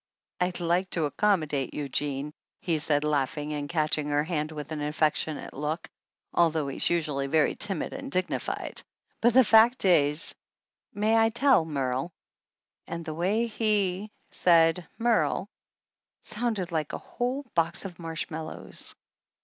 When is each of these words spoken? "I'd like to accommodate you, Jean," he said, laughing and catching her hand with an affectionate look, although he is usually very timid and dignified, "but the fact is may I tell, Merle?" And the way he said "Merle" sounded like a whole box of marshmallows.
"I'd 0.39 0.59
like 0.59 0.89
to 0.97 1.05
accommodate 1.05 1.75
you, 1.75 1.87
Jean," 1.87 2.33
he 2.59 2.79
said, 2.79 3.03
laughing 3.03 3.53
and 3.53 3.69
catching 3.69 4.07
her 4.07 4.23
hand 4.23 4.51
with 4.51 4.71
an 4.71 4.81
affectionate 4.81 5.53
look, 5.53 5.87
although 6.33 6.67
he 6.69 6.77
is 6.77 6.89
usually 6.89 7.27
very 7.27 7.53
timid 7.53 7.93
and 7.93 8.11
dignified, 8.11 8.81
"but 9.21 9.35
the 9.35 9.43
fact 9.43 9.85
is 9.85 10.33
may 10.91 11.17
I 11.17 11.29
tell, 11.29 11.65
Merle?" 11.65 12.11
And 12.87 13.05
the 13.05 13.13
way 13.13 13.45
he 13.45 14.11
said 14.31 14.87
"Merle" 14.97 15.47
sounded 16.23 16.71
like 16.71 16.93
a 16.93 16.97
whole 16.97 17.45
box 17.53 17.85
of 17.85 17.99
marshmallows. 17.99 18.95